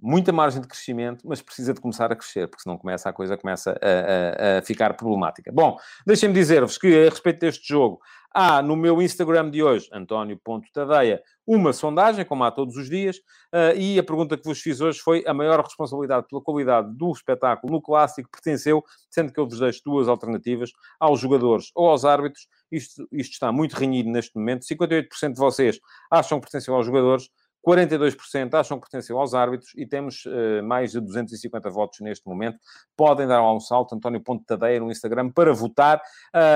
[0.00, 3.36] muita margem de crescimento, mas precisa de começar a crescer, porque senão começa a coisa
[3.36, 5.50] começa a, a, a ficar problemática.
[5.52, 8.00] Bom, deixem-me dizer-vos que, a respeito deste jogo,
[8.32, 13.16] há no meu Instagram de hoje, António.tadeia, uma sondagem, como há todos os dias,
[13.54, 17.10] uh, e a pergunta que vos fiz hoje foi a maior responsabilidade pela qualidade do
[17.10, 22.04] espetáculo no Clássico pertenceu, sendo que eu vos deixo duas alternativas, aos jogadores ou aos
[22.04, 22.46] árbitros.
[22.70, 24.66] Isto, isto está muito renhido neste momento.
[24.66, 25.80] 58% de vocês
[26.10, 27.30] acham que pertenceu aos jogadores,
[27.68, 32.58] 42% acham que pertencem aos árbitros e temos uh, mais de 250 votos neste momento.
[32.96, 36.00] Podem dar um salto, António Ponte Tadeia, no Instagram, para votar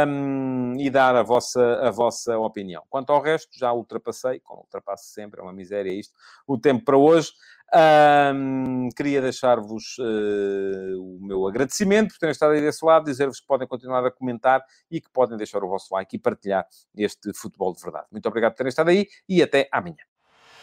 [0.09, 2.83] um, e dar a vossa, a vossa opinião.
[2.89, 6.15] Quanto ao resto, já ultrapassei, como ultrapasso sempre, é uma miséria isto,
[6.47, 7.31] o tempo para hoje.
[7.75, 13.47] Um, queria deixar-vos uh, o meu agradecimento por terem estado aí desse lado, dizer-vos que
[13.47, 17.75] podem continuar a comentar e que podem deixar o vosso like e partilhar este futebol
[17.75, 18.07] de verdade.
[18.11, 20.12] Muito obrigado por terem estado aí e até amanhã.